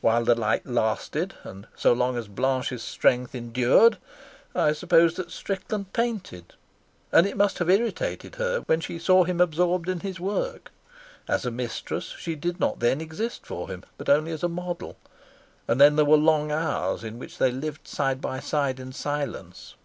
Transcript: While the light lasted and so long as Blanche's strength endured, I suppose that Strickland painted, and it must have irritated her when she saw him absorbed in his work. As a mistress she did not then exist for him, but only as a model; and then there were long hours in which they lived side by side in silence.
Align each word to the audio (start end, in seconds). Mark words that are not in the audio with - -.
While 0.00 0.24
the 0.24 0.34
light 0.34 0.66
lasted 0.66 1.34
and 1.44 1.68
so 1.76 1.92
long 1.92 2.16
as 2.18 2.26
Blanche's 2.26 2.82
strength 2.82 3.32
endured, 3.32 3.98
I 4.52 4.72
suppose 4.72 5.14
that 5.14 5.30
Strickland 5.30 5.92
painted, 5.92 6.54
and 7.12 7.28
it 7.28 7.36
must 7.36 7.58
have 7.60 7.70
irritated 7.70 8.34
her 8.42 8.62
when 8.66 8.80
she 8.80 8.98
saw 8.98 9.22
him 9.22 9.40
absorbed 9.40 9.88
in 9.88 10.00
his 10.00 10.18
work. 10.18 10.72
As 11.28 11.46
a 11.46 11.52
mistress 11.52 12.16
she 12.18 12.34
did 12.34 12.58
not 12.58 12.80
then 12.80 13.00
exist 13.00 13.46
for 13.46 13.68
him, 13.68 13.84
but 13.96 14.08
only 14.08 14.32
as 14.32 14.42
a 14.42 14.48
model; 14.48 14.96
and 15.68 15.80
then 15.80 15.94
there 15.94 16.04
were 16.04 16.16
long 16.16 16.50
hours 16.50 17.04
in 17.04 17.20
which 17.20 17.38
they 17.38 17.52
lived 17.52 17.86
side 17.86 18.20
by 18.20 18.40
side 18.40 18.80
in 18.80 18.92
silence. 18.92 19.76